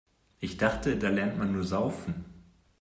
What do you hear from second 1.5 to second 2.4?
nur Saufen.